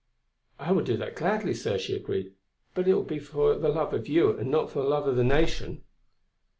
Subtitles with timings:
[0.57, 2.33] "I will do that gladly, sir," she agreed,
[2.73, 5.23] "but it will be for the love of you and not for love of the
[5.23, 5.83] Nation."